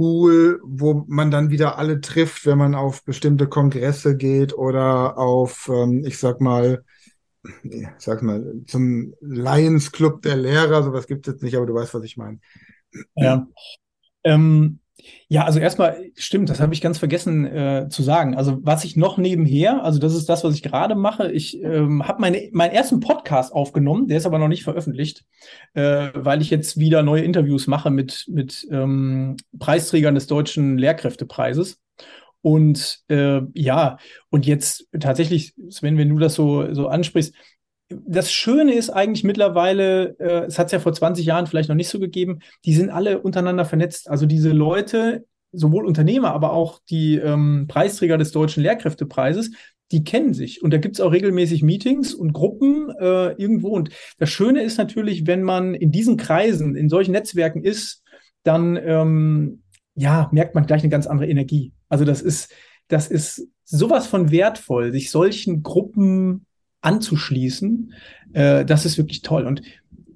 [0.03, 5.71] Pool, wo man dann wieder alle trifft, wenn man auf bestimmte Kongresse geht oder auf,
[5.73, 6.85] ähm, ich sag mal,
[7.63, 11.75] ich sag mal, zum Lions Club der Lehrer, sowas gibt es jetzt nicht, aber du
[11.75, 12.41] weißt, was ich meine.
[13.15, 13.47] Ja.
[14.25, 14.81] Ähm,
[15.29, 18.37] ja, also erstmal stimmt, das habe ich ganz vergessen äh, zu sagen.
[18.37, 21.31] Also was ich noch nebenher, also das ist das, was ich gerade mache.
[21.33, 25.25] Ich ähm, habe meine, meinen ersten Podcast aufgenommen, der ist aber noch nicht veröffentlicht,
[25.75, 31.81] äh, weil ich jetzt wieder neue Interviews mache mit, mit ähm, Preisträgern des Deutschen Lehrkräftepreises.
[32.43, 37.35] Und äh, ja, und jetzt tatsächlich, Sven, wenn du das so, so ansprichst,
[38.07, 41.77] das Schöne ist eigentlich mittlerweile, äh, es hat es ja vor 20 Jahren vielleicht noch
[41.77, 44.09] nicht so gegeben, die sind alle untereinander vernetzt.
[44.11, 49.51] Also diese Leute, sowohl Unternehmer, aber auch die ähm, Preisträger des Deutschen Lehrkräftepreises,
[49.93, 50.63] die kennen sich.
[50.63, 53.69] Und da gibt es auch regelmäßig Meetings und Gruppen äh, irgendwo.
[53.69, 58.03] Und das Schöne ist natürlich, wenn man in diesen Kreisen, in solchen Netzwerken ist,
[58.43, 59.63] dann ähm,
[59.95, 61.73] ja, merkt man gleich eine ganz andere Energie.
[61.89, 62.53] Also das ist,
[62.89, 66.47] das ist sowas von wertvoll, sich solchen Gruppen
[66.83, 67.93] anzuschließen,
[68.35, 69.47] äh, das ist wirklich toll.
[69.47, 69.63] Und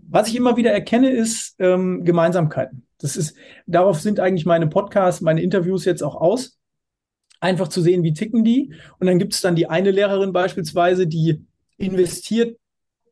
[0.09, 2.87] was ich immer wieder erkenne, ist ähm, Gemeinsamkeiten.
[2.99, 6.59] Das ist, darauf sind eigentlich meine Podcasts, meine Interviews jetzt auch aus.
[7.41, 8.73] Einfach zu sehen, wie ticken die.
[8.99, 11.45] Und dann gibt es dann die eine Lehrerin beispielsweise, die
[11.77, 12.59] investiert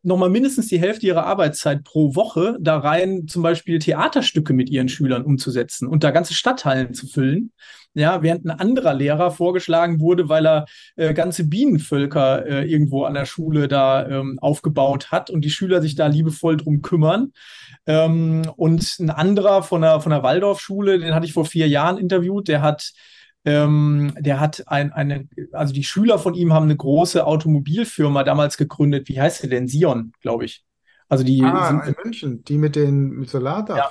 [0.05, 4.89] nochmal mindestens die Hälfte ihrer Arbeitszeit pro Woche da rein, zum Beispiel Theaterstücke mit ihren
[4.89, 7.53] Schülern umzusetzen und da ganze Stadthallen zu füllen.
[7.97, 13.15] Ja, während ein anderer Lehrer vorgeschlagen wurde, weil er äh, ganze Bienenvölker äh, irgendwo an
[13.15, 17.33] der Schule da ähm, aufgebaut hat und die Schüler sich da liebevoll drum kümmern.
[17.87, 21.97] Ähm, und ein anderer von der, von der Waldorfschule, den hatte ich vor vier Jahren
[21.99, 22.93] interviewt, der hat
[23.45, 28.57] ähm, der hat ein, eine, also die Schüler von ihm haben eine große Automobilfirma damals
[28.57, 29.09] gegründet.
[29.09, 29.69] Wie heißt sie denn?
[29.69, 30.65] Sion, glaube ich.
[31.09, 33.77] Also die Ah, sind, in München, die mit den mit Solardach.
[33.77, 33.91] Ja.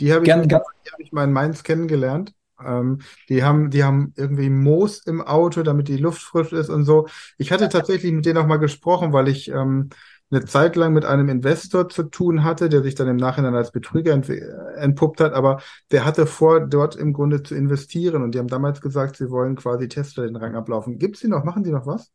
[0.00, 2.32] Die habe ich, Gern- gern- die habe ich mal in Mainz kennengelernt.
[2.64, 6.84] Ähm, die haben, die haben irgendwie Moos im Auto, damit die Luft frisch ist und
[6.84, 7.08] so.
[7.38, 9.90] Ich hatte tatsächlich mit denen auch mal gesprochen, weil ich ähm,
[10.32, 13.70] eine Zeit lang mit einem Investor zu tun hatte, der sich dann im Nachhinein als
[13.70, 18.38] Betrüger ent entpuppt hat, aber der hatte vor, dort im Grunde zu investieren und die
[18.38, 20.98] haben damals gesagt, sie wollen quasi Tesla den Rang ablaufen.
[20.98, 21.44] Gibt's die noch?
[21.44, 22.10] Machen die noch was?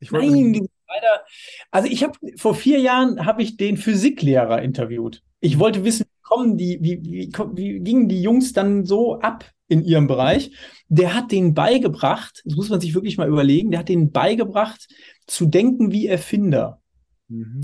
[0.00, 1.24] Ich wollte Nein, die leider.
[1.70, 5.22] Also ich habe vor vier Jahren habe ich den Physiklehrer interviewt.
[5.40, 9.44] Ich wollte wissen, wie kommen die, wie, wie, wie gingen die Jungs dann so ab
[9.68, 10.52] in ihrem Bereich?
[10.88, 14.88] Der hat denen beigebracht, das muss man sich wirklich mal überlegen, der hat denen beigebracht,
[15.26, 16.81] zu denken wie Erfinder.
[17.32, 17.62] Mhm.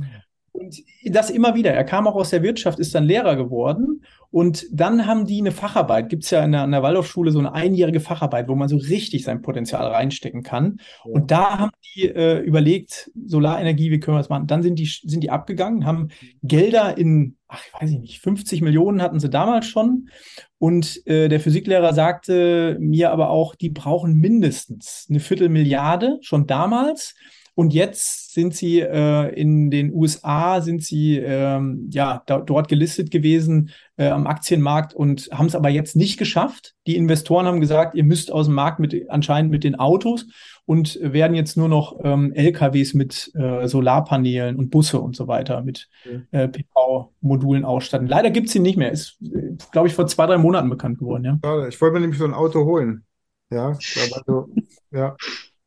[0.59, 1.73] Und das immer wieder.
[1.73, 4.03] Er kam auch aus der Wirtschaft, ist dann Lehrer geworden.
[4.31, 6.09] Und dann haben die eine Facharbeit.
[6.09, 8.77] Gibt es ja in der, an der Waldorfschule so eine einjährige Facharbeit, wo man so
[8.77, 10.81] richtig sein Potenzial reinstecken kann.
[11.05, 11.13] Ja.
[11.13, 14.47] Und da haben die äh, überlegt, Solarenergie, wie können wir das machen?
[14.47, 16.09] Dann sind die, sind die abgegangen, haben
[16.43, 20.09] Gelder in, ach, ich weiß ich nicht, 50 Millionen hatten sie damals schon.
[20.59, 27.15] Und äh, der Physiklehrer sagte mir aber auch, die brauchen mindestens eine Viertelmilliarde schon damals.
[27.59, 33.11] Und jetzt sind sie äh, in den USA, sind sie ähm, ja da, dort gelistet
[33.11, 36.77] gewesen äh, am Aktienmarkt und haben es aber jetzt nicht geschafft.
[36.87, 40.27] Die Investoren haben gesagt, ihr müsst aus dem Markt mit anscheinend mit den Autos
[40.67, 45.63] und werden jetzt nur noch ähm, LKWs mit äh, Solarpanelen und Busse und so weiter
[45.63, 46.21] mit Okay.
[46.31, 48.07] äh, PV-Modulen ausstatten.
[48.07, 48.93] Leider gibt's sie nicht mehr.
[48.93, 49.19] Ist,
[49.73, 51.67] glaube ich, vor zwei, drei Monaten bekannt geworden, ja.
[51.67, 53.03] Ich wollte mir nämlich so ein Auto holen.
[53.51, 54.49] Ja, aber so,
[54.93, 55.17] ja.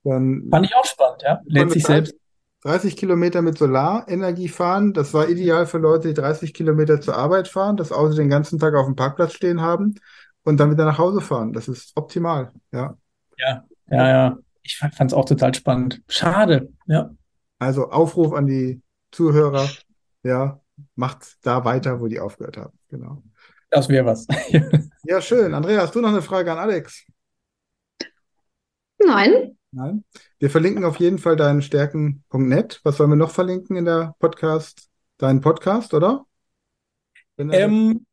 [0.04, 1.42] Dann Fand ich auch spannend, ja.
[1.46, 2.16] Lädt sich 30, selbst.
[2.64, 4.94] 30 Kilometer mit Solarenergie fahren.
[4.94, 8.60] Das war ideal für Leute, die 30 Kilometer zur Arbeit fahren, das Auto den ganzen
[8.60, 9.96] Tag auf dem Parkplatz stehen haben
[10.44, 11.54] und dann wieder nach Hause fahren.
[11.54, 12.52] Das ist optimal.
[12.72, 12.98] Ja.
[13.38, 14.38] Ja, ja, ja.
[14.64, 16.02] Ich fand es auch total spannend.
[16.08, 17.10] Schade, ja.
[17.58, 19.68] Also Aufruf an die Zuhörer.
[20.24, 20.60] Ja,
[20.96, 22.78] macht da weiter, wo die aufgehört haben.
[22.90, 23.24] Genau.
[23.70, 24.28] Das wäre was.
[25.04, 25.56] Ja, schön.
[25.56, 27.08] Andrea, hast du noch eine Frage an Alex?
[29.00, 30.04] Nein, Nein?
[30.40, 32.82] Wir verlinken auf jeden Fall deinen Stärken.net.
[32.84, 34.90] Was sollen wir noch verlinken in der Podcast?
[35.18, 36.26] Deinen Podcast, oder?
[37.38, 38.06] Er- Ähm,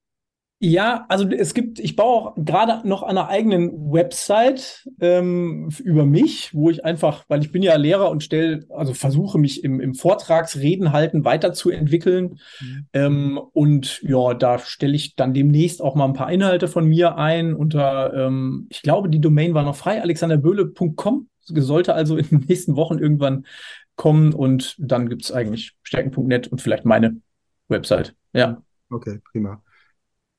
[0.60, 6.04] ja, also es gibt, ich baue auch gerade noch an einer eigenen Website ähm, über
[6.04, 9.78] mich, wo ich einfach, weil ich bin ja Lehrer und stelle, also versuche mich im,
[9.78, 12.40] im Vortragsreden halten weiterzuentwickeln.
[12.60, 12.86] Mhm.
[12.92, 17.16] Ähm, und ja, da stelle ich dann demnächst auch mal ein paar Inhalte von mir
[17.16, 21.28] ein unter, ähm, ich glaube, die Domain war noch frei, alexanderböhle.com.
[21.44, 23.46] Sollte also in den nächsten Wochen irgendwann
[23.94, 27.20] kommen und dann gibt's eigentlich stärken.net und vielleicht meine
[27.68, 28.16] Website.
[28.32, 28.60] Ja.
[28.90, 29.62] Okay, prima.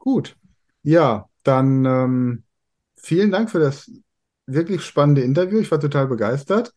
[0.10, 0.36] Gut.
[0.82, 2.44] Ja, dann ähm,
[2.96, 3.92] vielen Dank für das
[4.48, 5.60] wirklich spannende Interview.
[5.60, 6.74] Ich war total begeistert.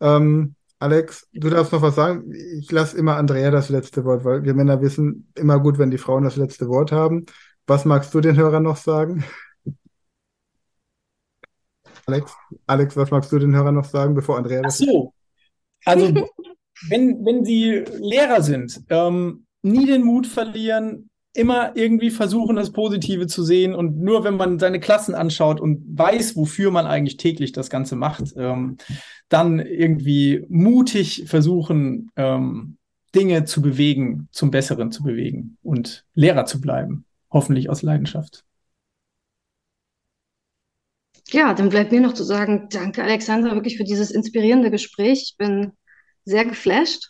[0.00, 2.32] Ähm, Alex, du darfst noch was sagen.
[2.32, 5.98] Ich lasse immer Andrea das letzte Wort, weil wir Männer wissen immer gut, wenn die
[5.98, 7.26] Frauen das letzte Wort haben.
[7.66, 9.24] Was magst du den Hörern noch sagen?
[12.06, 12.32] Alex,
[12.66, 15.12] Alex, was magst du den Hörern noch sagen, bevor Andrea Ach das so.
[15.84, 16.14] Also,
[16.88, 23.26] wenn, wenn Sie Lehrer sind, ähm, nie den Mut verlieren, immer irgendwie versuchen, das Positive
[23.26, 23.74] zu sehen.
[23.74, 27.96] Und nur wenn man seine Klassen anschaut und weiß, wofür man eigentlich täglich das Ganze
[27.96, 28.76] macht, ähm,
[29.28, 32.76] dann irgendwie mutig versuchen, ähm,
[33.14, 37.04] Dinge zu bewegen, zum Besseren zu bewegen und Lehrer zu bleiben.
[37.30, 38.44] Hoffentlich aus Leidenschaft.
[41.32, 45.22] ja, dann bleibt mir noch zu sagen, danke Alexandra wirklich für dieses inspirierende Gespräch.
[45.22, 45.72] Ich bin
[46.24, 47.09] sehr geflasht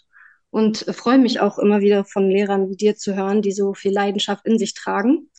[0.50, 3.74] und äh, freue mich auch immer wieder von Lehrern wie dir zu hören, die so
[3.74, 5.30] viel Leidenschaft in sich tragen.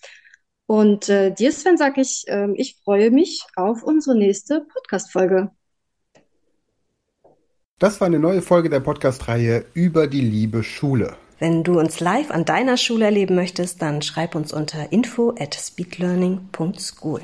[0.66, 5.52] Und äh, dir, Sven, sage ich, ähm, ich freue mich auf unsere nächste Podcast-Folge.
[7.78, 11.18] Das war eine neue Folge der Podcast-Reihe über die liebe Schule.
[11.40, 15.56] Wenn du uns live an deiner Schule erleben möchtest, dann schreib uns unter info at
[15.56, 17.22] speedlearning.school.